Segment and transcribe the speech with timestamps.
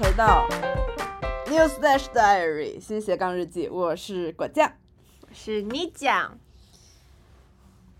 [0.00, 0.46] 回到
[1.46, 4.72] News Dash Diary 新斜杠日记，我是果酱。
[5.22, 6.38] 我是你酱，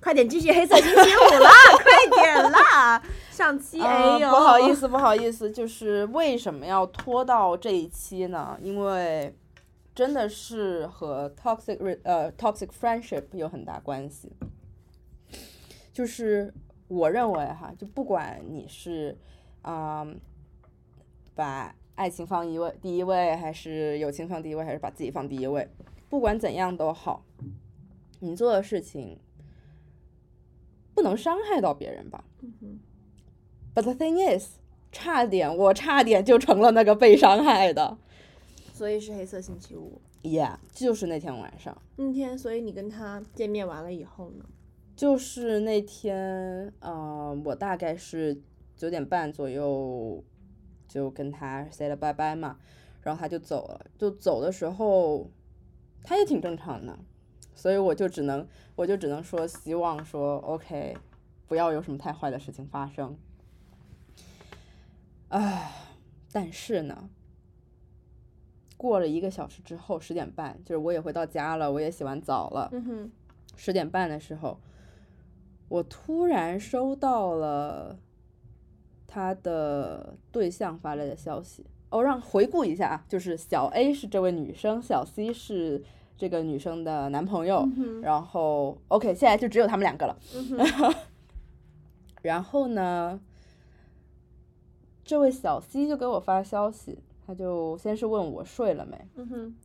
[0.00, 1.50] 快点继续黑色星期五啦，
[1.82, 3.02] 快点啦！
[3.32, 8.56] 上期哎呃呦，不好意，思，不好意思，就是为什么要拖到这一期呢？
[8.62, 9.34] 因为
[9.92, 14.30] 真的是和 toxic 呃 toxic friendship 有很大关系。
[15.92, 16.54] 就是
[16.86, 19.18] 我认为哈，就不管你是
[19.62, 20.20] 啊、嗯
[21.34, 25.68] 把爱情放一位第一位，还是友情放第一位，还是把自己放第一位，
[26.08, 27.24] 不管怎样都好，
[28.20, 29.18] 你做的事情
[30.94, 32.24] 不能伤害到别人吧。
[33.74, 34.58] But the thing is，
[34.92, 37.98] 差点我差点就成了那个被伤害的。
[38.72, 44.44] 所以是黑色星期五 Yeah，就是那天晚上，那天，所以你跟他见面完了以后呢？
[44.94, 48.40] 就是那天，呃，我大概是
[48.76, 50.22] 九点半左右
[50.88, 52.58] 就跟他 say 了拜拜嘛，
[53.02, 53.86] 然后他就走了。
[53.98, 55.30] 就走的时候，
[56.02, 56.98] 他也挺正常的，
[57.54, 60.96] 所以我就只能，我就只能说，希望说 OK，
[61.46, 63.16] 不要有什么太坏的事情发生。
[65.28, 65.72] 唉，
[66.32, 67.10] 但是呢，
[68.78, 73.12] 过了一个小时之后，十点半，就是我也回到家了，我也洗完澡了，嗯哼，
[73.54, 74.58] 十点半的时候，
[75.68, 77.98] 我突然收到了
[79.08, 81.66] 他的对象发来的消息。
[81.90, 85.82] 哦，让回顾一下啊，就是小 A 是这位女生，小 C 是
[86.18, 90.16] 这个女生的男朋友，嗯然后 OK，现在就只有他们两个了。
[90.34, 90.94] 嗯，
[92.20, 93.18] 然后呢，
[95.02, 99.08] 这位小 C 就给我发消息，他就先是问我睡了没。
[99.16, 99.56] 嗯哼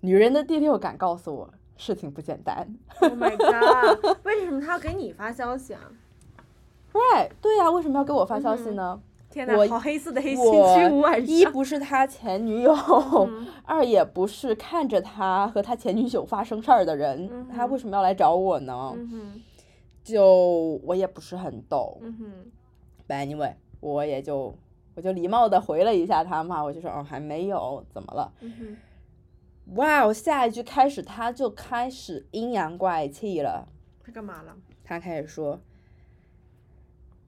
[0.00, 2.72] 女人的第六感告诉我，事情不简单。
[3.00, 4.16] ，Oh my god！
[4.24, 5.80] 为什么他要给你发消息啊？
[6.94, 9.02] Right，对呀、为什么要给我发消息呢？
[9.28, 11.44] 天哪，我好黑色的黑星期五晚一。
[11.46, 12.72] 不是他前女友，
[13.28, 18.92] 嗯二也不是看着他和他前女友发生事儿的人，嗯他为什么要来找我呢？
[18.96, 19.42] 嗯，
[20.04, 22.00] 就我也不是很懂。
[23.08, 24.56] anyway，我也就
[24.94, 28.32] 我就礼貌的回了一下他嘛，我就说哦还没有，怎么了？
[28.40, 33.66] 嗯哼，哇，我下一句开始他就开始阴阳怪气了，
[34.00, 34.54] 他干嘛了？
[34.84, 35.58] 他开始说。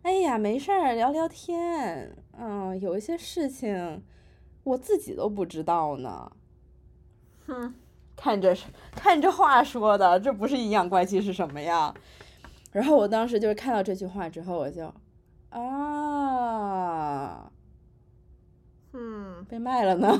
[0.06, 2.16] 哎呀，没事儿，聊聊天。
[2.38, 4.04] 嗯，有一些事情
[4.62, 6.30] 我自己都不知道呢。
[7.44, 7.74] 哼，
[8.14, 11.92] 看这是看这话说的，这不是阴阳怪气是什么呀？
[12.70, 14.94] 然后我当时就是看到这句话之后，我就
[15.48, 15.60] 啊，
[18.92, 20.16] 嗯，被卖了呢。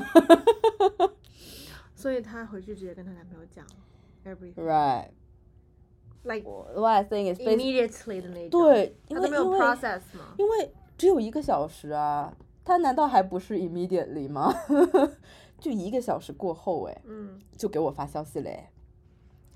[1.95, 3.71] 所以她回去直接跟她男朋友讲了
[4.25, 5.11] ，everything right,
[6.27, 10.33] like what I think is immediately 的那种。，对，因为因为 process 吗？
[10.37, 14.53] 因为只有一个小时啊，他难道还不是 immediately 吗？
[15.59, 18.67] 就一个小时过后，哎，嗯就给我发消息嘞，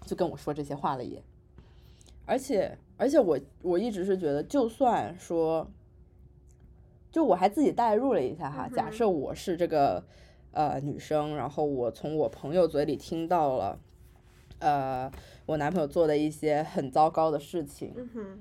[0.05, 1.21] 就跟我说这些话了也。
[2.25, 5.69] 而且而且我我一直是觉得，就算说，
[7.11, 10.03] 就我还自己代入了一下哈，假设我是这个
[10.53, 13.79] 呃女生，然后我从我朋友嘴里听到了，
[14.61, 15.11] 呃，
[15.45, 18.39] 我男朋友做的一些很糟糕的事情，嗯哼，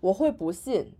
[0.00, 0.92] 我会不信，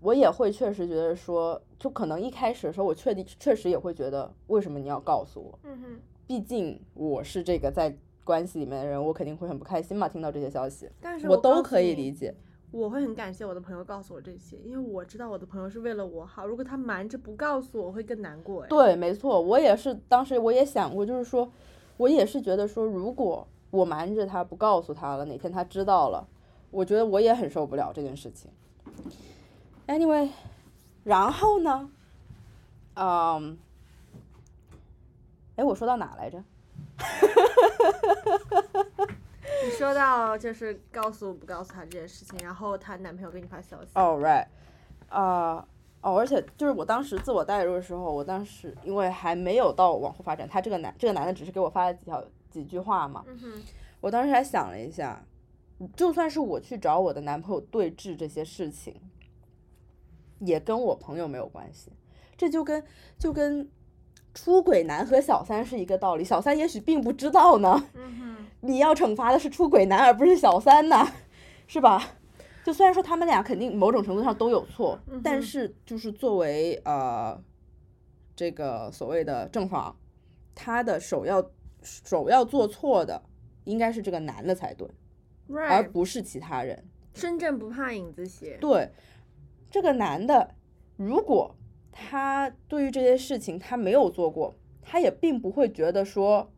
[0.00, 5.58] 我也会确实觉得说，就可能一开始的时候，我确定确实也会觉得，为什么你要告诉我？
[5.62, 6.00] 嗯哼。
[6.26, 12.34] 毕竟我是这个在关系里面的人，我肯定会很不开心嘛，听到这些消息，但是我都可以理解。
[12.70, 16.46] 我会很感谢我的朋友告诉我这些，因为我知道我的朋友是为了我好。
[16.46, 18.62] 如果他瞒着不告诉我，我会更难过。
[18.62, 21.50] 哎，对，没错，我也是，当时我也想过，就是说，
[21.96, 26.26] 我也是觉得说，如果我瞒着他不告诉他了，哪天他知道了，
[26.70, 28.50] 我觉得我也很受不了这件事情。
[29.86, 30.30] Anyway，
[31.04, 31.90] 然后呢，
[32.94, 33.58] 嗯，
[35.56, 36.42] 哎，我说到哪来着？
[39.64, 43.90] 你说到就是告诉不告诉他这件事情，然后她男朋友给你发消息。
[43.94, 44.46] All、right，
[45.08, 45.66] 啊、
[46.02, 53.62] 哦，而且就是我当时自我代入的时候，我当时因为还没有到往后发展，他这个男这个男的只是给我发了几条几句话嘛，嗯，
[54.00, 55.24] 我当时还想了一下，
[55.96, 59.00] 就算是我去找我的男朋友对峙这些事情，
[60.40, 61.92] 也跟我朋友没有关系，
[62.36, 62.84] 这就跟
[63.18, 63.70] 就跟
[64.34, 71.06] 出轨男和小三是一个道理，小三也许并不知道呢，嗯，你要惩罚的是出轨男而不是小三呢，
[71.66, 72.16] 是吧？
[72.62, 77.42] 就虽然说他们俩肯定某种程度上都有错，嗯但是就是作为呃
[78.36, 79.96] 这个所谓的正方，
[80.54, 81.42] 他的首要
[81.82, 83.22] 首要做错的
[83.64, 84.88] 应该是这个男的才对，
[85.68, 86.84] 而不是其他人。
[87.14, 88.56] 身正不怕影子斜。
[88.60, 88.90] 对，
[89.70, 90.54] 这个男的
[90.96, 91.54] 如果
[91.92, 96.50] 他对于这些事情他没有做过，他也并不会觉得说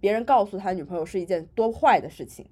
[0.00, 2.46] 别人告诉他女朋友是一件多坏的事情，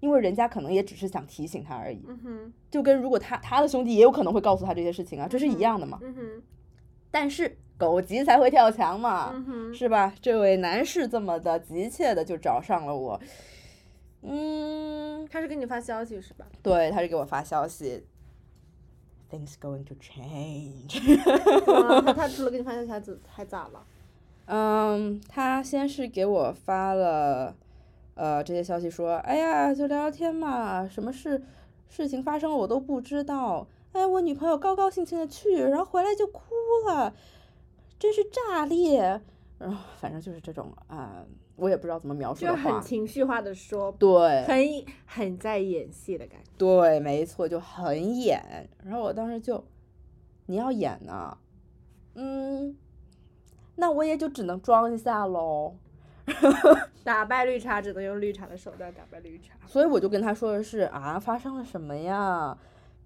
[0.00, 2.04] 因为人家可能也只是想提醒他而已。
[2.06, 5.98] 嗯哼，就跟如果他他的兄弟也有可能会告诉他这些事情啊，这是一样的嘛。
[6.02, 6.42] 嗯哼，
[7.12, 10.12] 但是狗急才会跳墙嘛，嗯，是吧？
[10.20, 13.20] 这位男士这么的急切的就找上了我，
[14.22, 16.46] 嗯，他是给你发消息是吧？
[16.62, 18.04] 对，他是给我发消息
[19.30, 20.98] ，things going to change。
[21.66, 23.84] 嗯他他除了给你发消息还怎还咋了？
[24.46, 27.54] 嗯，他先是给我发了，
[28.14, 31.42] 呃，这些消息说，哎呀，就聊聊天嘛，什么事
[31.88, 33.66] 事情发生了我都不知道。
[33.92, 36.42] 哎，我女朋友高高兴兴的去，然后回来就哭
[36.86, 37.14] 了，
[37.98, 39.20] 真是炸裂。
[39.58, 41.24] 然后反正就是这种啊、
[41.54, 42.74] 我也不知道怎么描述就的话。
[42.74, 44.56] 很情绪化的说，对很
[45.06, 46.50] 很在演戏的感觉。
[46.58, 48.68] 对，没错，就很演。
[48.82, 49.64] 然后我当时就，
[50.46, 51.38] 你要演呢，
[52.14, 52.76] 嗯，
[53.76, 55.76] 那我也就只能装一下喽。
[57.04, 59.54] 打败绿茶只能用绿茶的手段打败绿茶。
[59.66, 62.56] 所以我就跟他说的是啊，发生了什么呀？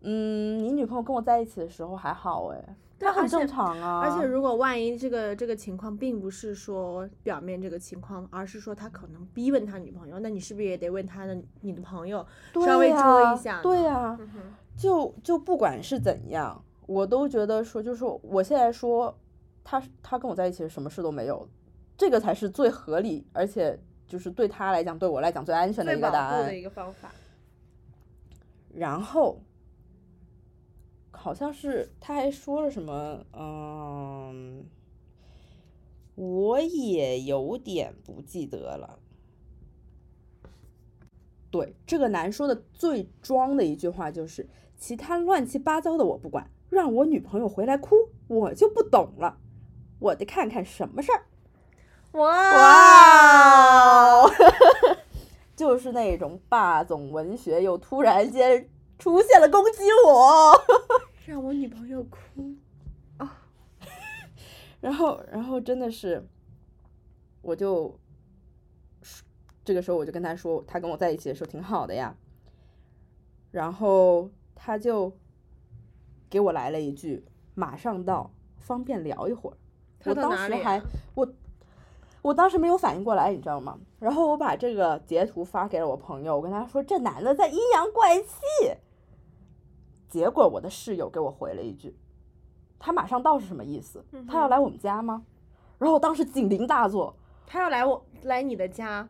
[0.03, 4.01] 嗯，你女朋友跟我在一起的时候还好哎，对而且她很正常啊。
[4.01, 13.63] 而且如果万一这个这个情况并不是说表面这个情况，而是说他可能逼问他女朋友，那你是不是也得问他的你的朋友对稍微呀遮一下？
[13.63, 14.41] 对呀、嗯哼，
[14.77, 19.17] 就就不管是怎样，我都觉得说，就是我现在说
[19.65, 21.49] 他他跟我在一起什么事都没有，
[21.97, 26.57] 这个才是最合理，而且就是对他来讲，对我来讲最安全的一个答案护的。
[26.57, 27.11] 一个方法。
[28.75, 29.41] 然后
[31.27, 34.65] 好像是他还说了什么，嗯，
[36.15, 39.01] 我也有点不记得了。
[41.51, 47.97] 对，这个男说的最装的一句话就是：其他乱七八糟的我不管，让我女朋友回来哭，
[48.29, 49.39] 我就不懂了，
[49.99, 51.27] 我得看看什么事儿。
[52.13, 54.31] 哇哇，
[55.57, 60.53] 就是那种霸总文学，又突然间出现了攻击我。
[61.27, 62.55] 让我女朋友哭
[63.19, 63.43] 啊。
[64.81, 66.25] 然后，然后真的是，
[67.43, 67.99] 我就
[69.65, 72.17] 这个时候我就跟他说，他跟我在一起的时候挺好的呀。
[73.51, 75.13] 然后他就
[76.31, 77.25] 给我来了一句
[77.55, 79.57] ：“马上到，方便聊一会儿。”
[80.05, 80.85] 我当时还啊
[81.15, 81.35] 我
[82.23, 83.77] 我当时没有反应过来，你知道吗？
[83.99, 88.77] 然后我把这个截图发给了我朋友，我跟他说这男的在阴阳怪气。
[90.09, 91.97] 结果我的室友给我回了一句
[92.79, 94.05] ：“他马上到是什么意思？
[94.29, 95.25] 他要来我们家吗？”
[95.79, 97.15] 然后我当时警铃大作，
[97.47, 99.09] 他要来我来你的家，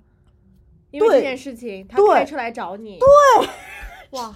[0.90, 2.98] 因为这件事情，他对开车来找你。
[2.98, 3.48] 对。
[4.18, 4.34] 哇，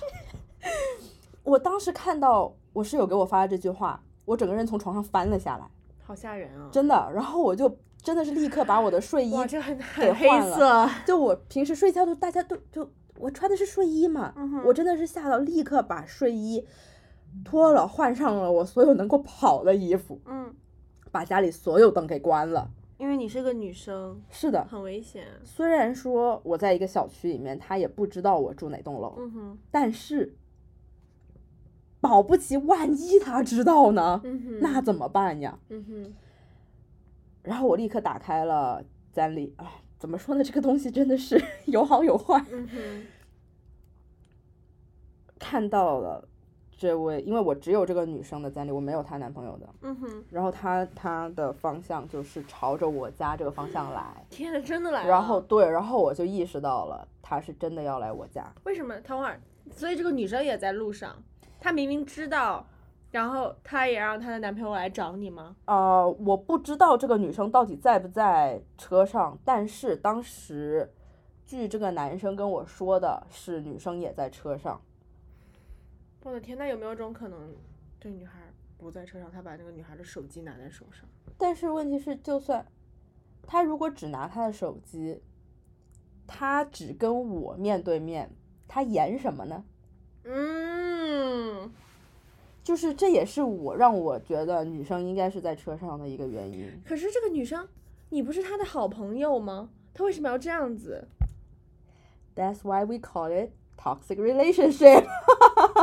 [1.42, 5.66] 我当时看到我室友给我发的这句话，我整个人从床上翻了下来，
[6.04, 6.68] 好吓人啊！
[6.70, 7.10] 真的。
[7.12, 9.30] 然后我就真的是立刻把我的睡衣
[9.96, 10.90] 给换了。
[11.06, 12.88] 就我平时睡觉都大家都就
[13.20, 16.66] 我穿的是睡衣嘛，嗯我真的是吓到立刻把睡衣
[17.44, 20.54] 脱了，换上了我所有能够跑的衣服，嗯，
[21.12, 22.70] 把家里所有灯给关了。
[22.98, 25.24] 因为你是个女生，是的，很危险。
[25.44, 30.34] 虽然说我在一个小区里面，他也不知道我住哪栋楼，嗯哼，但是
[32.00, 35.58] 保不齐万一他知道呢，嗯，那怎么办呀？
[35.70, 36.12] 嗯哼，
[37.42, 40.44] 然后我立刻打开了咱里，啊，怎么说呢？
[40.44, 42.44] 这个东西真的是 有好有坏。
[45.40, 46.28] 看到了
[46.78, 49.68] 这位，因为我只有这个女生的简历，我没有她男朋友的。
[49.82, 55.08] 嗯哼，然后她她的方向就是朝着我家这个方向来，天呐，真的来了。
[55.08, 58.46] 然后对，然后我就意识到了，她是真的要来我家。
[58.64, 58.94] 为什么？
[59.00, 59.40] 等会儿，
[59.72, 61.16] 所以这个女生也在路上，
[61.58, 62.64] 她明明知道，
[63.10, 65.56] 然后她也让她的男朋友来找你吗？
[65.66, 70.92] 呃，我不知道这个女生到底在不在车上，但是当时
[71.44, 74.80] 据这个男生跟我说的是，女生也在车上。
[76.22, 77.54] 我的天，那有没有种可能，
[77.98, 78.40] 这女孩
[78.76, 81.08] 不在车上，他把那个女孩的手机拿在手上？
[81.38, 82.66] 但是问题是，就算
[83.42, 85.22] 他如果只拿他的手机，
[86.26, 88.30] 他只跟我面对面，
[88.68, 89.64] 他演什么呢？
[90.24, 91.72] 嗯，
[92.62, 96.70] 就是这也是我让我觉得女生应该是在车上的一个原因。
[96.84, 97.66] 可是这个女生，
[98.10, 99.70] 你不是她的好朋友吗？
[99.94, 101.08] 她为什么要这样子
[102.36, 105.06] ？That's why we call it toxic relationship。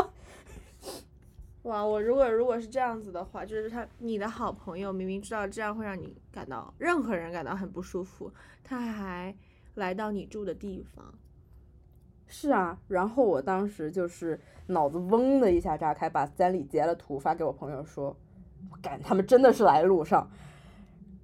[1.67, 8.31] 哇，我如果如果是这样子的话，就是他你的好朋友明明知道这样会让你感到任何人感到很不舒服，
[8.63, 9.35] 他还
[9.75, 11.13] 来到你住的地方，
[12.25, 18.15] 是啊，然后我当时就是脑子嗡的一下炸开，把三里截了图发给我朋友说，
[18.71, 20.25] 我感他们真的是来路上。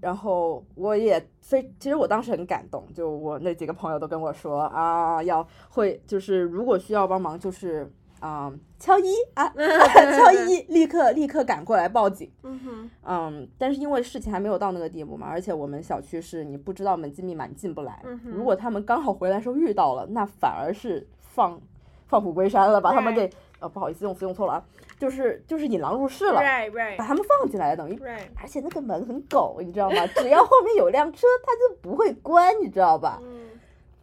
[0.02, 7.90] 然后我也非，其实我当时很感动，就我那几个朋友都跟我说啊，要会就是如果需要帮忙，就是
[8.24, 9.50] 啊、敲一啊，
[10.16, 12.32] 敲一，立刻立刻赶过来报警。
[12.44, 18.02] 嗯哼，嗯，但是因为事情还没有到那个地步嘛，而且我们小区是你不知道门禁密码你进不来。
[18.06, 21.60] 嗯如果他们刚好回来时候遇到了，那反而是放
[22.08, 24.64] 放虎归山了，把他们给呃不好意思用词用错了啊，
[24.98, 27.96] 就是就是引狼入室了，right right 把他们放进来，等于。
[27.98, 30.08] right，而且那个门很狗，你知道吗？
[30.16, 33.20] 只要后面有辆车，它就不会关，你知道吧？
[33.22, 33.50] 嗯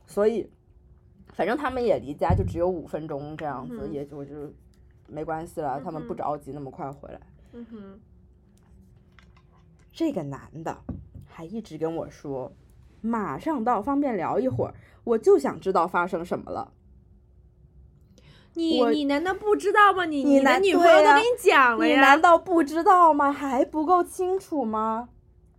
[0.07, 0.51] 所以，
[1.41, 4.53] 反正他们也离家就只有五分钟这样子，嗯也就我就
[5.09, 7.19] 没关系了，他们不着急那么快回来。
[7.55, 7.99] 嗯哼，
[9.91, 10.77] 这个男的
[11.27, 12.53] 还一直跟我说，
[13.01, 16.75] 马上到，方便聊一会儿，我就想知道发生什么了。
[18.53, 20.05] 你你难道不知道吗？
[20.05, 22.21] 你你的女朋友都跟你讲了呀你难。
[22.21, 23.33] 道不知道吗？
[23.33, 25.09] 还不够清楚吗？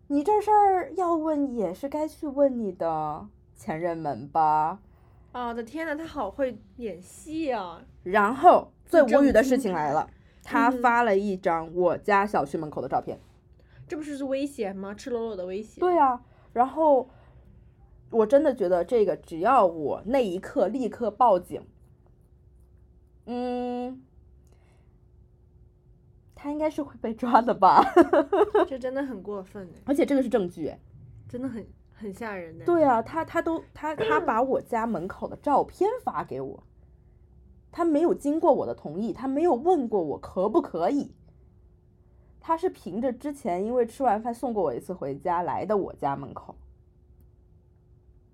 [0.10, 4.78] 你这事儿要问也是该去问你的前任们吧。
[5.34, 7.82] 哦我的天呐，他好会演戏啊！
[8.04, 10.10] 然后最无语的事情来了，
[10.44, 13.20] 他发了一张我家小区门口的照片。
[13.88, 14.94] 这不是是威胁吗？
[14.94, 15.80] 赤裸裸的威胁。
[15.80, 16.22] 对啊，
[16.54, 17.10] 然后
[18.10, 21.66] 我真的觉得这个，只要我那一刻立刻报警，
[23.26, 24.02] 嗯，
[26.36, 27.82] 他应该是会被抓的吧？
[28.68, 30.80] 这真的很过分哎，而且这个是证据，哎
[31.30, 31.66] 真的很
[32.01, 32.65] 很吓人的。
[32.65, 36.63] 对啊，他他都他他把我家门口的照片发给我，
[37.72, 41.13] 他没有经过我的同意，他没有问过我可不可以。
[42.39, 46.55] 他是凭着之前因为吃完饭送过我一次回家来的我家门口。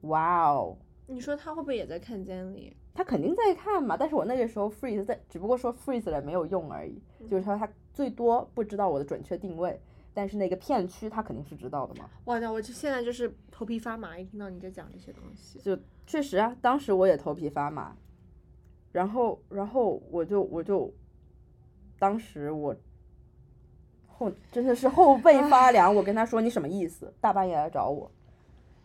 [0.01, 2.75] 哇哦，你说他会不会也在看监理？
[2.93, 9.79] 他肯定在看嘛，但是我那个时候 freeze 在，只不过说 freeze 了没有用而已，就是说他最多不知道我的准确定位，
[10.17, 12.09] 但是那个片区他肯定是知道的嘛。
[12.25, 15.59] 哇，那我就现在就是头皮发麻，一听到你在讲这些东西。
[15.59, 17.95] 就确实啊，当时我也头皮发麻，
[18.91, 20.91] 然后然后我就我就，
[22.00, 22.75] 当时我
[24.07, 27.13] 后真的是后背发凉， 我跟他说你什么意思？
[27.21, 28.12] 大半夜来找我，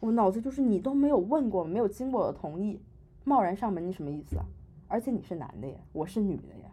[0.00, 2.78] 我脑子就是你都没有问过，没有经过我的同意，
[3.24, 4.44] 贸然上门，你什么意思啊？
[4.86, 6.70] 而且你是男的呀，我是女的呀，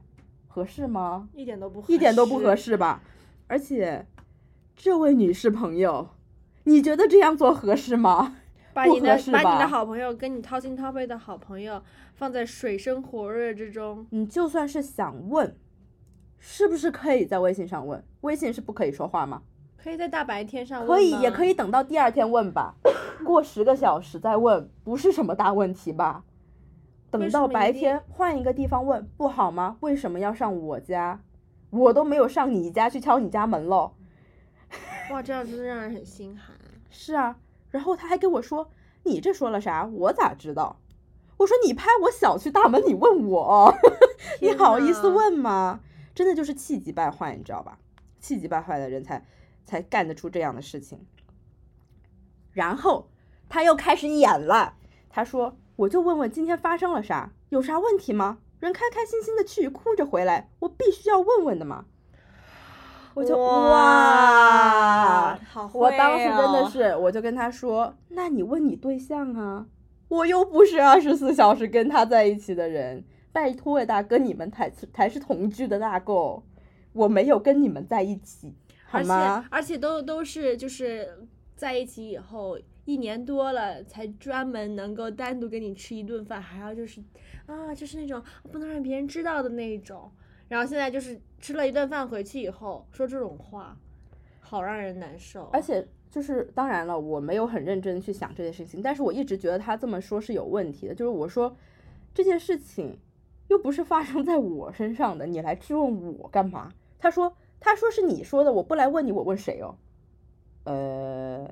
[0.50, 1.30] 合适吗？
[1.34, 2.72] 一点都不合一点都不合适。
[2.72, 3.02] 适吧？
[3.48, 4.06] 而且，
[4.82, 6.08] 这位女士朋友，
[6.64, 8.38] 你觉得这样做合适吗？
[8.74, 11.84] 把你的把你的好朋友跟你掏心掏肺的好朋友
[12.14, 15.54] 放在水深火热之中，你就算是想问，
[16.38, 18.02] 是不是可以在微信上问？
[18.22, 19.42] 微信是不可以说话吗？
[19.76, 22.76] 可以在大白天上问可以，也可以等到第二天问吧，
[23.26, 26.24] 过十个小时再问，不是什么大问题吧？
[27.12, 29.76] 等到白天换一个地方问不好吗？
[29.82, 31.20] 为什么要上我家？
[31.70, 33.92] 我都没有上你家去敲你家门喽。
[35.12, 36.56] 哇，这样真的让人很心寒。
[36.92, 37.40] 是啊，
[37.72, 38.72] 然后他还跟我说
[39.04, 39.86] ：“你这说了啥？
[39.86, 40.80] 我咋知道？”
[41.38, 43.74] 我说：“你拍我小区大门，你问我，
[44.42, 45.80] 你好意思问吗？”
[46.14, 47.80] 真的就是气急败坏，你知道吧？
[48.20, 49.26] 气急败坏的人才
[49.66, 51.06] 才干得出这样的事情。
[52.52, 53.10] 然后
[53.48, 54.76] 他又开始演了，
[55.10, 58.40] 他说：“我就问问今天发生了啥，有啥问题吗？
[58.60, 61.86] 人开开心心的去，哭着回来，我必须要问问的嘛。”
[63.20, 63.78] 我就哇，
[65.52, 69.66] 好我当时真的哦是，我就跟他说：“那你问你对象啊，
[70.08, 76.42] 我又不是二十四小时跟他在一起的人，拜托呀，大哥，你们才才是同居的大够，
[76.94, 79.46] 我没有跟你们在一起，好而且吗？
[79.52, 87.02] 而且都都是就是在一起以后一年多了，才专门能够单独跟你吃一顿饭，还要就是
[87.48, 90.10] 啊，就是那种不能让别人知道的那一种。
[90.50, 93.78] 然后现在就是吃了一顿饭回去以后说这种话，
[94.42, 95.46] 好让人难受。
[95.54, 100.94] 而且就是当然了，我没有很认真去想这件事情，但是我一直觉得他这么说是有问题的。
[100.94, 101.56] 就是我说
[102.14, 103.00] 这件事情
[103.48, 106.74] 又不是发生在我身上的，你来质问我干嘛？
[106.98, 109.78] 他说他说是你说的，我不来问你，我问谁哦？
[110.64, 111.50] 呃，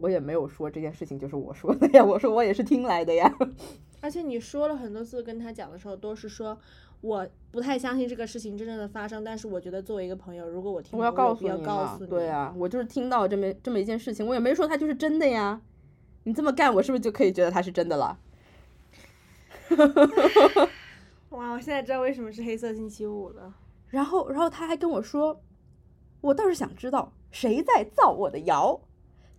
[0.00, 3.32] 我也没有说这件事情就是我说的呀，我说我也是听来的呀。
[4.02, 6.58] 而且你说了很多次跟他讲的时候，都是说
[7.02, 12.10] 我不太相信这个事情真正的发生，但是我觉得作为一个朋友，如果我听我到，要告诉你告诉，你。
[12.10, 15.60] 对啊，我就是听到这么这么一件事情，我也没说它就是真的呀。
[16.24, 18.18] 你这么干，我是不是就可以觉得它是真的了？
[21.30, 23.52] 哇，我现在知道为什么是黑色星期五了。
[23.88, 25.42] 然后，然后他还跟我说，
[26.20, 28.80] 我倒是想知道谁在造我的谣，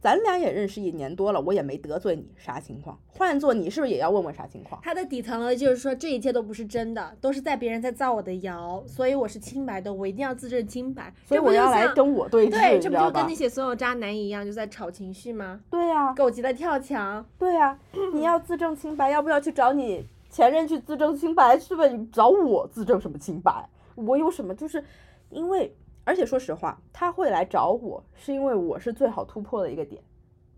[0.03, 2.99] 咱俩也认识一年多了，我也没得罪你，啥情况？
[3.07, 4.81] 换做你是不是也要问问啥情况？
[4.83, 11.13] 他的底层呢，就是说这一切都不是真的，都是在别人在造我的谣，所以我是清白的，我一定要自证清白。
[11.25, 13.33] 所以我要来跟我对峙，对，这不就跟那？
[13.33, 15.61] 些所有渣男一样，就在炒情绪吗？
[15.69, 17.79] 对呀、狗急了跳墙，对呀、
[18.13, 21.57] 你要自证清白，要不要去找你前任去自证清白？
[21.57, 21.87] 去吧？
[21.87, 23.69] 你找我自证什么清白？
[23.95, 24.53] 我有什么？
[24.53, 24.83] 就是
[25.29, 25.73] 因为，
[26.05, 30.03] 而且说实话，他会来找我，是因为我是最好突破的一个点，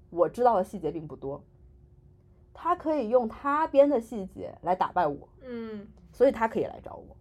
[0.10, 1.44] 我知道的细节并不多，
[2.54, 7.16] 他可以用他编的细节来打败我，嗯，所以他可以来找我。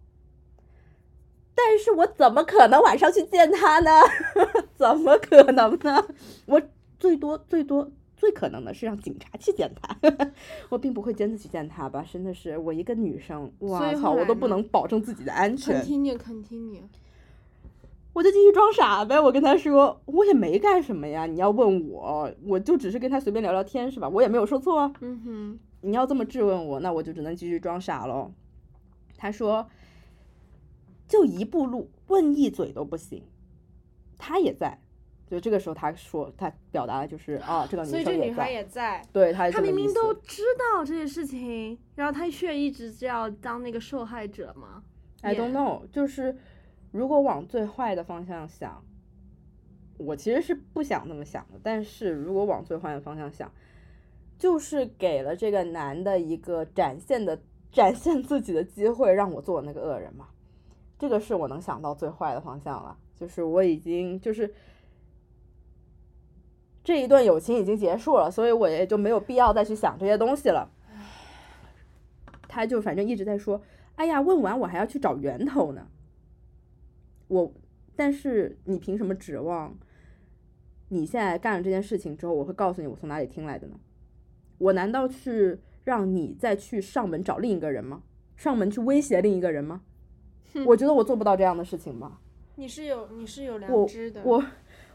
[1.53, 3.91] 但是我怎么可能晚上去见他呢？
[4.75, 6.05] 怎么可能呢？
[6.47, 6.61] 我
[6.99, 9.97] 最多最多最可能的是让警察去见他，
[10.69, 12.05] 我并不会真的去见他吧？
[12.11, 16.81] 真的是我一个女生，哇操，我都不能保证自己的安全 continue，
[18.15, 19.19] 我就继续装傻呗。
[19.19, 24.07] 我跟他说，我也没干什么呀，你要问我，我就只是跟他随便聊聊天是吧？
[24.07, 24.93] 我也没有说错啊。
[25.01, 28.31] 嗯哼，你要这么质问我，那我就只能继续装傻喽。
[29.17, 29.67] 他说，
[31.09, 33.21] 就一步路，问一嘴都不行。
[34.17, 34.79] 他也在，
[35.27, 39.05] 就这个时候他说，他表达的就是啊，这个女生也在，这女孩也在。
[39.11, 44.81] 对，他他明明都知道这些事情，然后他却一直是要当那个受害者吗
[45.21, 46.37] I don't know，就是
[46.95, 48.81] 如果往最坏的方向想，
[49.97, 51.59] 我其实是不想那么想的。
[51.61, 53.51] 但是如果往最坏的方向想，
[54.39, 57.37] 就是给了这个男的一个展现的
[57.69, 60.29] 展现自己的机会，让我做那个恶人嘛。
[60.97, 62.97] 这个是我能想到最坏的方向了。
[63.13, 64.53] 就是我已经就是
[66.81, 70.71] 这一段友情已经结束了，所以我也就没有必要再去想这些东西了。
[72.47, 73.61] 他就反正一直在说，
[73.97, 75.85] 哎呀，问完我还要去找源头呢。
[77.27, 77.53] 我，
[77.95, 79.77] 但是你凭什么指望
[80.89, 83.79] 你现在干了这件事情之后，我会告诉你我从哪里听来的呢？
[84.57, 88.03] 我难道去让你再去上门找另一个人吗？
[88.35, 89.81] 上门去威胁另一个人吗？
[90.65, 92.21] 我觉得我做不到这样的事情吧。
[92.55, 94.41] 你是有你是有良知的，我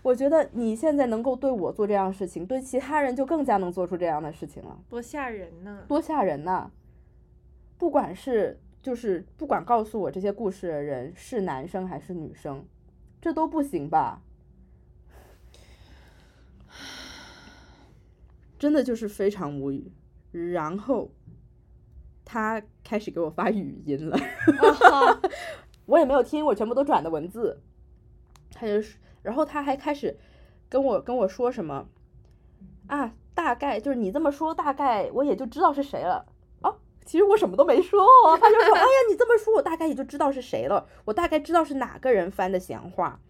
[0.03, 4.79] 我觉得你现在能够对我做这样的事情，对其他人就更加能做出这样的事情了。
[4.89, 5.85] 多吓人呢！
[5.87, 6.71] 多吓人呐！
[7.77, 12.65] 不管是就是不管告诉我这些故事的人是男生还是女生，
[13.21, 14.23] 这都不行吧？
[18.59, 19.93] 真的就是非常无语。
[20.33, 21.11] 然后
[22.25, 24.17] 他开始给我发语音了，
[24.63, 25.21] 哦
[25.87, 27.61] 我也没有听，我全部都转的文字。
[28.53, 30.17] 他就是，然后他还开始
[30.69, 31.89] 跟我跟我说什么
[32.87, 36.27] 啊，大概就是你这么说，大概我也就知道是谁了。
[37.11, 43.21] 哦，其实我什么都没说哦，他就说，哎呀，你这么说，我大概也就知道是谁了，我大概知道是哪个人翻的闲话。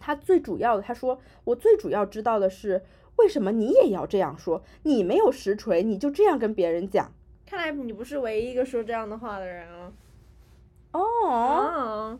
[0.00, 2.84] 他最主要的，他说我最主要知道的是，
[3.16, 4.64] 为什么你也要这样说？
[4.82, 7.12] 你没有实锤，你就这样跟别人讲。
[7.46, 9.92] 看来你不是唯一一个说这样的话的人啊。
[10.90, 12.18] 哦，哦，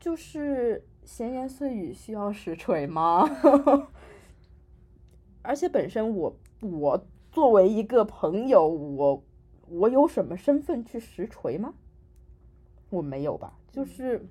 [0.00, 3.24] 就是闲言碎语需要实锤吗？
[5.42, 9.22] 而且本身我我作为一个朋友，我
[9.68, 11.74] 我有什么身份去实锤吗？
[12.90, 13.52] 我没有吧？
[13.72, 14.26] 就是，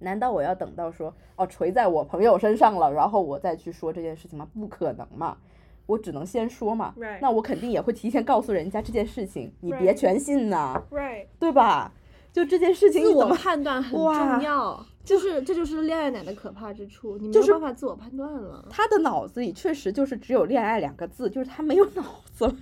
[0.00, 4.48] 难道我要等到说哦锤在我朋友身上了，然后我再去说这件事情吗？
[4.54, 5.38] 不可能嘛！
[5.86, 6.94] 我只能先说嘛。
[6.98, 11.92] Right 那我肯定也会提前告诉人家这件事情，你别全信呐，right，对吧？
[12.30, 18.66] 就这件事情自我你怎么判断很重要，就是这就是恋爱奶的可怕之处，你没就是有办法自我判断了。
[18.68, 22.54] 他的脑子里确实就是只有“恋爱”两个字，就是他没有脑子了。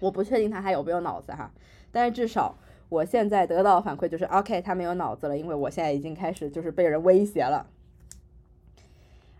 [0.00, 1.50] 我不确定他还有没有脑子哈，
[1.90, 2.56] 但是至少
[2.88, 7.66] 我现在得到反馈就是，OK，他没有脑子了，因为我现在已经开始就是被人威胁了。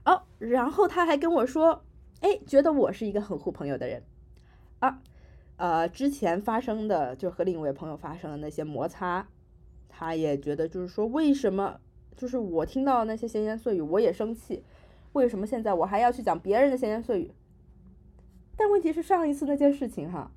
[0.05, 1.83] 哦，然后他还跟我说，
[2.21, 4.03] 哎，觉得我是一个很护朋友的人
[4.81, 4.99] 啊，
[5.57, 9.27] 呃，之前发生的就和另一位朋友发生的那些摩擦，
[9.89, 11.81] 他也觉得就是说，为什么
[12.17, 14.63] 就是我听到那些闲言碎语，我也生气，
[15.13, 17.31] 为什么现在我还要去讲别人的闲言碎语？
[18.57, 20.31] 但问题是上一次那件事情哈，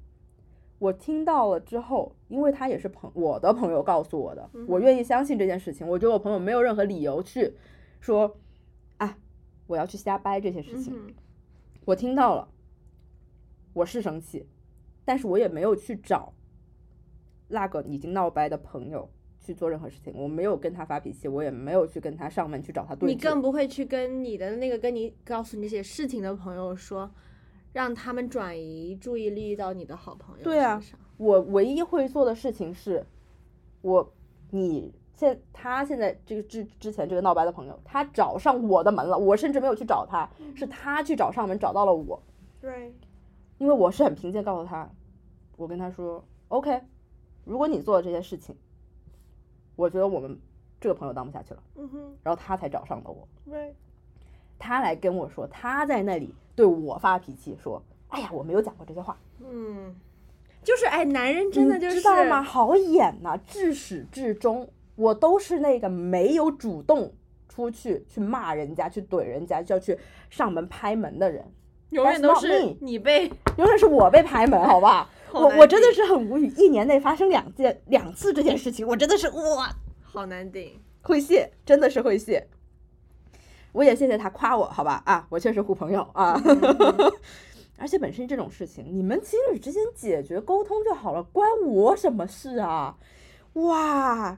[0.80, 5.88] 我听到了之后，因为他也是朋我的朋友告诉我的，我愿意相信这件事情。
[5.88, 7.54] 我觉得我朋友没有任何理由去
[8.00, 8.38] 说
[8.98, 9.18] 啊，
[9.68, 10.94] 我要去瞎掰这些事情。
[10.96, 11.14] 嗯
[11.86, 12.50] 我听到了，
[13.72, 14.46] 我是生气，
[15.06, 16.34] 但是我也没有去找
[17.48, 23.08] 那个已经闹掰的朋友去做任何事情，我没有跟他发脾气，我也没有去跟他上门去找他对。
[23.08, 27.10] 你更不会去跟你的那个跟你告诉你这些事情的朋友说，
[27.74, 31.00] 让他们转移注意力到你的好朋友对啊身上。
[31.18, 33.06] 我唯一会做的事情是，
[33.82, 34.14] 我
[34.52, 42.22] 你现他现在这个之之前这个闹掰的朋友，他找上我的门了，我甚至没有去找他，是他去找上门找到了我，
[42.62, 42.94] 对，
[43.58, 44.88] 因为我是很平静告诉他，
[45.56, 46.82] 我跟他说，OK，
[47.46, 48.56] 如果你做了这些事情，
[49.76, 50.40] 我觉得我们
[50.80, 53.76] 这个朋友当不下去了，嗯哼，然后他才找上了我，对，
[54.60, 59.96] 他来跟我说他在那里对我发脾气，说，哎呀，我没有讲过这些话，嗯，
[60.64, 62.42] 就是哎，男人真的就是知道吗？？
[62.42, 67.14] 好演呐、至始至终我都是那个没有主动
[67.48, 69.98] 出去去骂人家、去怼人家、就要去
[70.30, 71.46] 上门拍门的人，
[71.92, 75.10] 永远都是你被永远是我被拍门，好吧？
[75.30, 79.70] 好我我真的是很无语，一年内发生两件两次这件事情，我真的是哇
[80.02, 80.80] 好难顶。
[81.02, 82.48] 会谢，真的是会谢。
[83.72, 85.02] 我也谢谢他夸我，好吧？
[85.06, 86.40] 啊，我确实护朋友啊。
[87.80, 92.98] 而且本身这种事情，你们情侣之间解决沟通就好了，关我什么事啊？
[93.54, 94.38] 哇，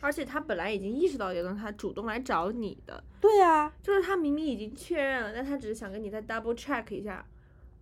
[0.00, 7.24] 而且他本来已经意识到这个，他主动来找你的，对啊，就是他明明已经确认了，但他只是想跟你再 double check 一下，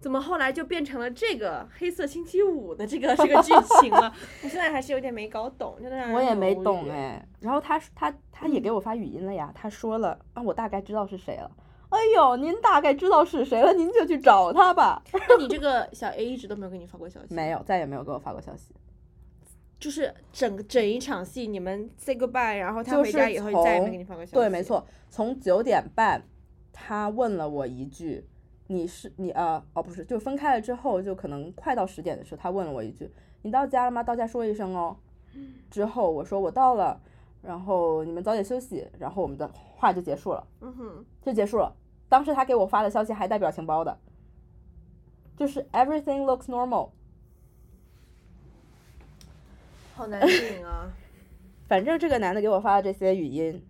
[0.00, 4.12] 怎么后来就变成了这个黑色星期五的这个这个剧情了？
[4.44, 7.26] 我现在还是有点没搞懂，真的让人我也没懂语哎。
[7.40, 11.50] 然后他他他也给我发语音了呀，他说了啊，我大概知道是谁了。
[11.90, 15.02] 哎呦，您大概知道是谁了，您就去找他吧。
[15.28, 17.34] 那你这个小 A 一直都没有给你发过消息？
[17.34, 18.74] 没有，再也没有给我发过消息。
[19.78, 24.34] 就是整整一场戏，你们 say goodbye，然后他回家以后再也没从给你发过消息。
[24.34, 24.62] 对，没。
[24.62, 26.22] 错，从九点半，
[26.72, 28.26] 他问了我一句
[28.66, 33.10] ：“你是你呃哦不是，就分开了之后，就可能快到十点的时候，他问了我一句：
[33.42, 34.02] 你到家了吗？
[34.02, 34.96] 到家说一声哦。”
[35.70, 37.00] 之后我说我到了，
[37.42, 41.74] 然后你们早点休息，然后我们的话就结束了，嗯哼，就结束了。
[42.08, 43.98] 当时他给我发的消息还带表情包的，
[45.36, 46.90] 就是 everything looks normal。
[49.96, 50.92] 好难顶啊！
[51.66, 53.64] 反正这个男的给我发的这些语音，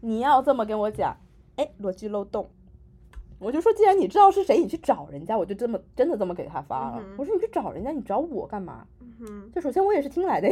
[0.00, 1.16] 你要这么跟我讲，
[1.56, 2.50] 哎，逻辑漏洞。
[3.42, 7.02] 我就说，既然你知道是谁，你去找人家，我就这么真的这么给他发了。
[7.04, 8.86] 嗯我说你去找人家，你找我干嘛？
[9.20, 10.48] 嗯就首先我也是听来的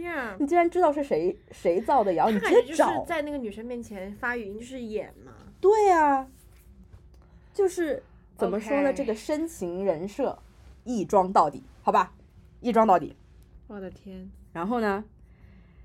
[0.00, 3.04] 呀， 你既然知道是谁谁造的谣，你直接找。
[3.04, 5.32] 在那个女生面前发语音，就是演嘛。
[5.60, 6.26] 对呀、
[7.52, 8.02] 就是
[8.36, 10.38] 怎么说呢这个深情人设
[10.84, 12.12] 一装到底，好吧，
[12.60, 13.14] 一装到底。
[13.66, 15.04] 我的天，然后呢，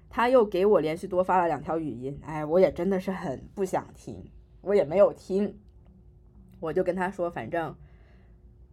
[0.10, 4.22] 他又给我连续多发了两条语音，哎，我也真的是很不想听，
[4.62, 5.58] 我也没有听，
[6.60, 7.76] 我就跟他说，反正，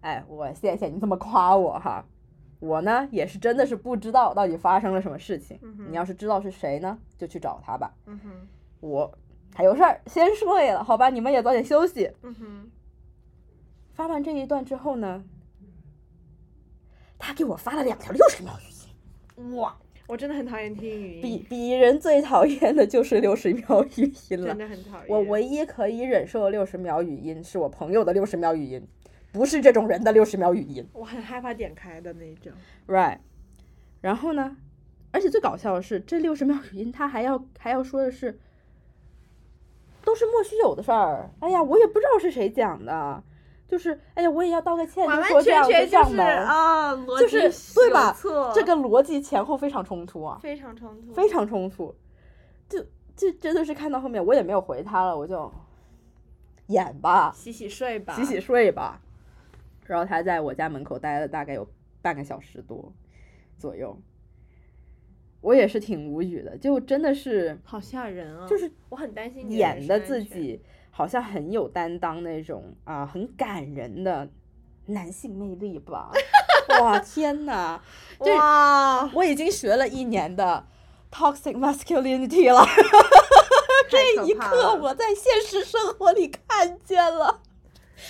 [0.01, 2.05] 哎，我谢谢你这么夸我哈，
[2.61, 8.31] 我呢也是真的是不知道到底发生了什么事情，嗯你要是知道是谁呢，就去找他吧，嗯哼，
[8.81, 9.18] 我
[9.55, 12.12] 还有事儿先睡了，好吧，你们也早点休息。
[12.22, 12.70] 嗯哼，
[13.92, 15.25] 发完这一段之后呢，
[17.18, 19.77] 他给我发了两条六十秒语音，哇！
[20.09, 24.59] 我真的很讨厌听语比音，比人最讨厌的就是六十秒语音了真。
[24.59, 25.07] 的很讨厌。
[25.09, 28.87] 我唯一可以忍受的六十秒语音，是我朋友的六十秒语音，
[29.33, 30.87] 不是这种人的六十秒语音。
[30.92, 32.53] 我很害怕点开的那种。
[32.87, 33.19] Right，
[34.01, 34.57] 然后呢，
[35.11, 38.38] 而且最搞笑的是，这六十秒语音他还要还要说的是，
[40.05, 41.31] 都是莫须有的事儿。
[41.40, 43.25] 哎呀，我也不知道是谁讲的，
[43.68, 48.16] 就是哎呀，我也要道个歉，就说这样子全全就是上门，啊，逻就是对吧
[48.55, 50.38] 这个逻辑前后非常冲突啊。
[50.40, 51.94] 非常冲突，非常冲突，
[52.68, 52.81] 就
[53.16, 55.52] 就真的是看到后面我也没有回他了，我就
[56.68, 59.00] 演吧，洗洗睡吧，洗洗睡吧。
[59.85, 61.68] 然后他在我家门口待了大概有
[62.02, 62.92] 半个小时多
[63.57, 63.96] 左右，
[65.40, 68.46] 我也是挺无语的，就真的是好吓人啊！
[68.48, 70.61] 就是我很担心演的自己
[70.96, 74.26] 好像很有担当那种啊，很感人的
[74.87, 76.11] 男性魅力吧。
[76.80, 77.78] 哇天呐，
[78.20, 80.66] 哇，我已经学了一年的
[81.12, 82.66] toxic masculinity 了。
[83.90, 87.42] 这一刻我在现实生活里看见了，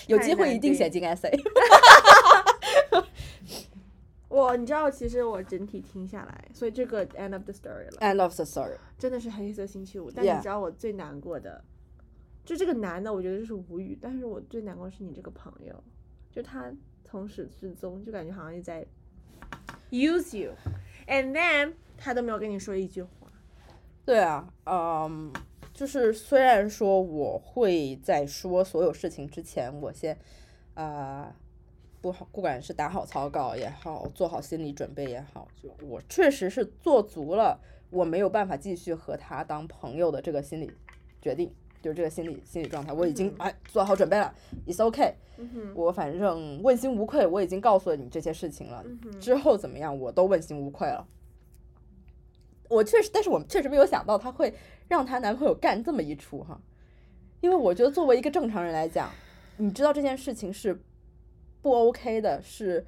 [0.07, 1.37] 有机会一定写进 essay。
[4.29, 8.77] 我你知道，其实我整体听下来，所以这个 end of the story 了，End of the story。
[8.97, 10.09] 真的是黑色星期五。
[10.09, 11.65] 但你知道我最难过的，
[12.47, 13.99] 就这个男的，我觉得就是无语。
[14.01, 15.85] 但是我最难过是你这个朋友，
[16.31, 16.73] 就他
[17.05, 18.87] 从始至终就感觉好像一直在
[19.91, 23.11] use you，and then 他都没有跟你说一句话。
[24.05, 25.33] 对啊，嗯，
[25.75, 30.17] 就是虽然说我会在说所有事情之前，我先
[30.75, 31.35] 啊、
[32.01, 40.71] 不好，不管是打好草稿也好，做好心理准备也好，就我确实是做足了我没有办法继续和他当朋友的这个心理
[41.21, 43.35] 决定，就是这个心理心理状态，我已经嗯。
[43.39, 44.35] 哎做好准备了
[44.67, 44.79] ，it's
[45.37, 51.07] 哼，我反正问心无愧，我已经告诉了你这些事情了，嗯，之后怎么样我都问心无愧了。
[52.69, 54.55] 我确实，但是我确实没有想到她会
[54.89, 56.59] 让她男朋友干这么一出哈，
[57.41, 59.11] 因为我觉得作为一个正常人来讲，
[59.59, 60.81] 你知道这件事情是
[61.61, 62.87] 不 OK 的，是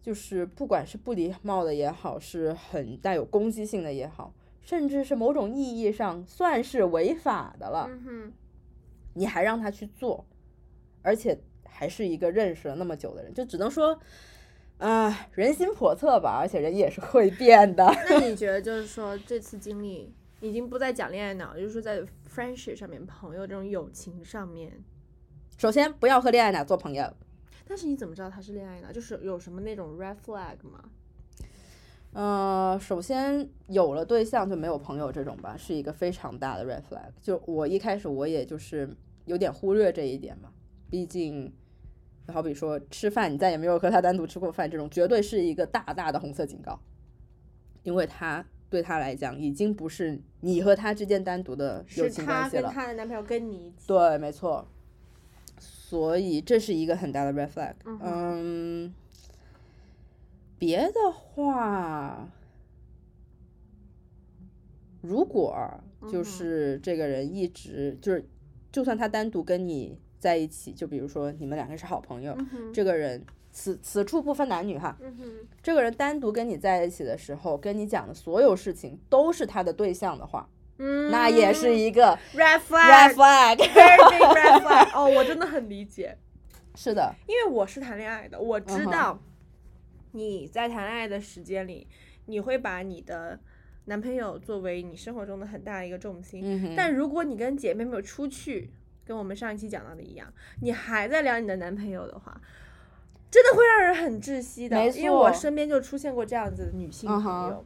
[0.00, 7.90] 就是不管是不礼貌的也好，是很带有攻击性的也好，甚至是某种意义上算是违法的了，
[9.14, 10.24] 你还让他去做，
[11.02, 13.98] 而且还是一个认识了那么久的人，就只能说，
[14.78, 17.84] 啊、人心叵测吧，而且人也是会变的。
[18.08, 22.00] 那你觉得就是说这次经历已经不再讲恋爱脑，就是说在
[22.32, 24.72] friendship 上面、朋友这种友情上面，
[25.58, 27.12] 首先，不要和恋爱脑做朋友。
[27.64, 28.90] 但是你怎么知道他是恋爱脑？
[28.90, 30.82] 就是有什么那种 red flag 吗？
[32.12, 37.10] 呃，首先有了对象就没有朋友这种吧，是一个非常大的 red flag。
[37.22, 38.94] 就我一开始我也就是
[39.24, 40.50] 有点忽略这一点嘛，
[40.90, 41.52] 毕竟，
[42.28, 46.78] 好比说吃饭你再也没有和他单独吃过饭，这种绝对是一个大大的红色警告，
[47.82, 52.70] 因为他对他来讲已经不是你和他之间单独的友情关系了。
[52.70, 54.68] 他的男朋友跟你一起，对，没错。
[55.58, 57.74] 所以这是一个很大的 red flag。
[57.84, 58.94] 嗯嗯，
[60.62, 62.28] 别的话，
[65.00, 65.52] 如果
[66.08, 68.24] 就是这个人一直就是，
[68.70, 73.20] 就算他单独跟你在一起，就比如说你们两个是好朋友，嗯，这个人
[73.50, 80.48] 此此处不分男女哈，嗯，这个人单独跟你在一起的时候，跟你讲的所有事情都是他的对象的话，
[80.78, 83.14] 嗯，那也是一个 red red flag。
[83.14, 83.56] flag。
[83.56, 86.16] Very big red flag 哦，我真的很理解，
[86.76, 89.20] 是的，因为我是谈恋爱的，我知道
[90.12, 91.86] 你在谈恋爱的时间里，
[92.26, 93.38] 你会把你的
[93.86, 96.40] 男朋友作为你生活中的很大的一个重心。
[96.44, 98.70] 嗯，但如果你跟姐妹们出去，
[99.04, 102.40] 跟我们上一期讲到的一样，你还在聊你的男朋友的话，
[103.30, 104.76] 真的会让人很窒息的。
[104.76, 107.64] 没因为我身边就出现过这样子的女性朋友，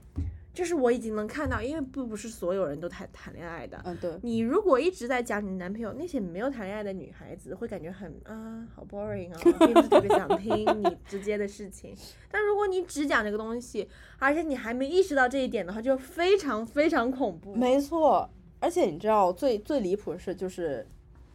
[0.56, 3.78] 就是我已经能看到，因为并不是所有人都谈谈恋爱的。
[3.84, 11.94] 嗯，对，你如果一直在讲你男朋友，那些没有谈恋爱的女孩子会感觉很啊，好 boring 啊，并不是特别想听 你直接的事情。
[12.30, 13.86] 但如果你只讲这个东西，
[14.18, 17.54] 而且你还没意识到这一点的话，就非常非常恐怖。
[17.54, 18.30] 没错。
[18.58, 20.86] 而且你知道最最离谱的是，就是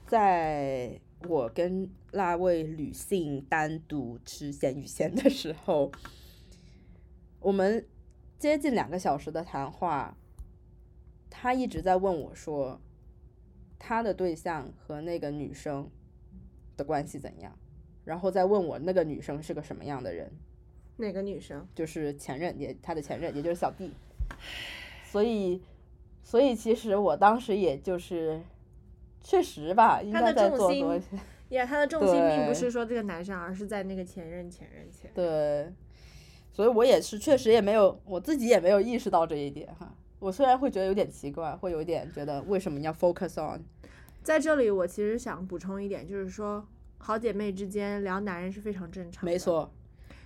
[0.07, 5.91] 在我跟那位女性单独吃鲜芋仙的时候，
[7.39, 7.85] 我们
[8.41, 10.17] 接近两个小时的谈话，
[11.29, 12.81] 他一直在问我说，
[13.77, 15.87] 他的对象和那个女生
[16.75, 17.55] 的关系怎样，
[18.03, 20.31] 然后再问我那个女生是个什么样的人。
[20.97, 21.67] 哪个女生？
[21.75, 23.91] 就是前任，也他的前任，也就是小弟。
[25.03, 25.61] 所以，
[26.23, 28.41] 所以其实我当时也就是，
[29.21, 31.07] 确实吧，应他该在的重心做多一些。
[31.49, 35.13] 呀、他的重心并不是说这个男生，而是在那个前任、前任、前任。
[35.13, 35.71] 对，
[36.61, 39.91] 所以我也是确实也没有，我自己也没有意识到这一点哈。
[40.19, 43.63] 我虽然会觉得有点奇怪，会有一点觉得为什么你要 focus on？
[44.21, 46.63] 在这里，我其实想补充一点，就是说，
[46.99, 49.73] 好姐妹之间聊男人是非常正常的，没，错，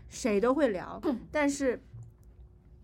[0.09, 1.81] 谁都会聊，但是。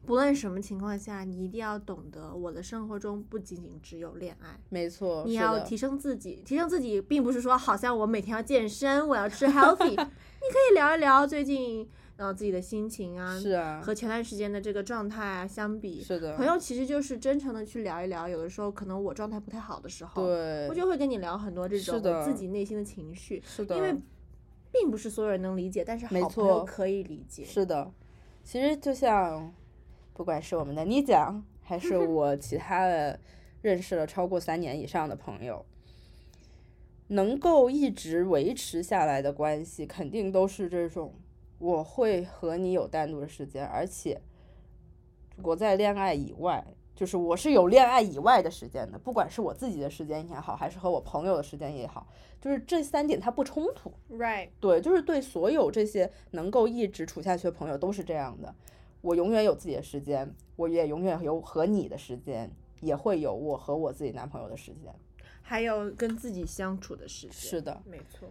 [0.04, 6.42] 不论什么情况下，你一定要懂得，我的生活中不仅仅只有恋爱，没错，你要提升自己。
[6.44, 11.88] 提升自己，并不是说好像我每天要健身，我要吃 healthy， 你可以聊一聊最近
[12.22, 18.28] 呃自己的心情啊，是啊，和前段时间的这个状态啊相比，是的，朋友其实就是真诚的去聊一聊。
[18.28, 23.96] 有的时候可能我状态不太好的时候，对，我就会跟你聊很多这种我自己内心的情绪，是的，因为
[24.72, 27.44] 并不是所有人能理解，但是没好朋友可以理解。
[27.44, 27.92] 是的，
[28.44, 29.52] 其实就像，
[30.14, 33.20] 不管是我们的妮酱，还是 我其他的
[33.62, 35.66] 认识了超过三年以上的朋友，
[37.08, 41.14] 能够一直维持下来的关系，肯定都是这种
[41.62, 44.20] 我会和你有单独的时间，而且
[45.44, 46.76] 我在恋爱以外。
[46.94, 52.06] 就是我是有恋爱以外的时间的，不管是我自己的时间也好，还是和我朋友的时间也好，
[52.40, 53.92] 就是这三点它不冲突。
[54.12, 58.54] Right，对，就是对所有这些能够一直处下去的朋友都是这样的。
[59.00, 64.94] 我永远有自己的时间，我也永远有和你的时间，也会有我和我自己男朋友的时间。
[65.42, 67.34] 还有跟自己相处的时间。
[67.34, 68.30] 是的，没错。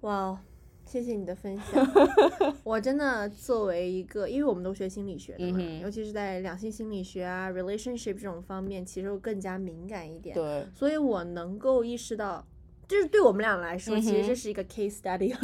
[0.00, 0.38] 哇哦，
[0.86, 1.86] 谢谢你的分享。
[2.64, 10.34] 我真的作为一个，因为我们都学心理学的嘛，嗯尤其是在两性心理学啊、relationship 这种方面，其实会更加敏感一点。
[10.34, 12.46] 对，所以我能够意识到，
[12.86, 15.34] 就是对我们俩来说，嗯其实这是一个 case study。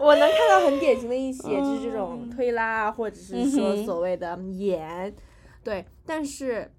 [0.00, 5.14] 我能看到很典型的一些，就是这种推拉啊，或者是说所谓的演，
[5.62, 6.70] 对，但是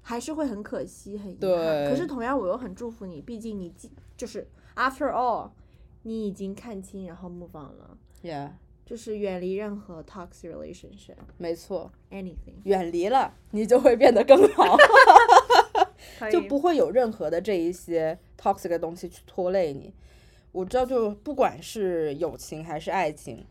[0.00, 1.40] 还是会很可惜，很遗憾。
[1.40, 5.50] 对可是同样，我又很祝福你，毕竟你既就是 after all，
[6.02, 7.98] 你已经看清，然后 move on 了。
[8.22, 8.50] ，Yeah，
[8.84, 14.76] 就是远离任何 toxic relationship 没错，anything，远离了你就会变得更好，
[16.30, 19.94] 就不会有任何的这一些 toxic 的东西去拖累你。
[20.50, 23.46] 我知道，就不管是友情还是爱情，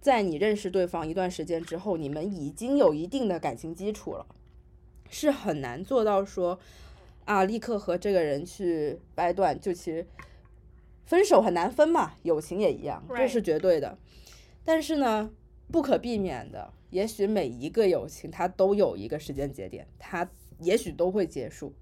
[0.00, 4.24] 在你认识对方一段时间之后，你们已经有一定的感情基础了，
[5.10, 6.58] 是很难做到说
[7.24, 9.60] 啊，立刻和这个人去掰断。
[9.60, 10.06] 就其实
[11.06, 13.96] 分手很难分嘛，友情也一样，这是绝对的。
[14.64, 15.30] 但是呢，
[15.70, 21.72] 不可避免的，也许每一个友情它都有一个时间节点，它也许都会结束。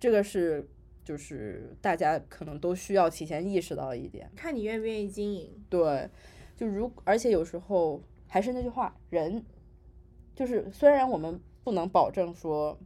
[0.00, 0.68] 这个是
[1.04, 4.30] 就是大家可能都需要提前意识到一点。
[4.34, 5.64] 看你愿不愿意经营。
[5.70, 6.10] 对，
[6.56, 9.44] 就如而且有时候还是那句话，人
[10.34, 12.76] 就是虽然我们不能保证说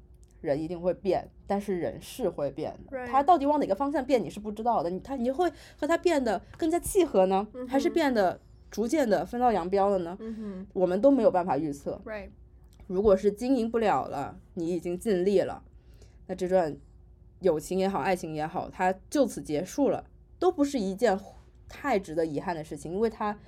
[0.40, 3.06] 人一定会变，但是人是会变的。
[3.06, 4.90] 他到底往哪个方向变，你是不知道的。
[4.90, 10.16] 你他你会和他变得更加契合呢，还是变得逐渐的分道扬镳了呢？
[10.20, 12.00] 嗯我们都没有办法预测。
[12.86, 15.62] 如果是经营不了了，你已经尽力了，
[16.26, 16.74] 那这段
[17.40, 20.04] 友情也好，爱情也好，它就此结束了，
[20.38, 21.18] 都不是一件
[21.68, 23.38] 太值得遗憾的事情，因为它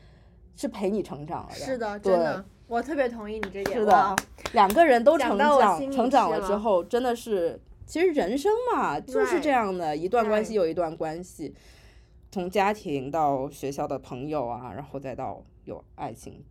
[0.56, 1.54] 是陪你成长了的。
[1.54, 3.80] 是的，对真的，我特别同意你这点。
[3.80, 4.16] 是的
[4.52, 11.52] 两个人都成长成长了了之后，真的是，其实人生嘛就是这样的，一段关系有一段关系，
[12.30, 16.44] 从家庭到学校的朋友啊，然后再到有爱情，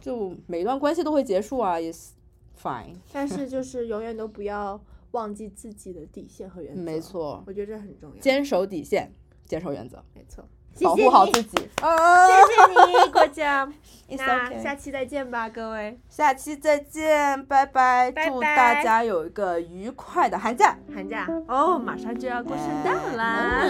[0.00, 2.14] 就每一段关系都会结束啊，is
[2.58, 2.94] fine。
[3.12, 6.80] 但是就是永远都不要忘记自己的底线和原则。
[6.80, 8.20] 没，错，我觉得这很重要。
[8.20, 9.12] 坚守底线，
[9.44, 10.48] 坚守原则，没错，
[10.84, 11.68] 保护好自己。
[11.80, 12.62] 啊，谢谢
[13.04, 13.72] 你，果酱。
[14.08, 15.98] It's 那下期再见吧，各位。
[16.08, 18.08] 下期再见，拜拜！
[18.12, 20.76] 拜祝大家有一个愉快的寒假。
[20.94, 23.64] 寒假哦，马上就要过圣诞啦。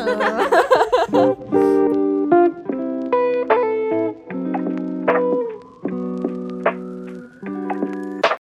[1.12, 1.92] 嗯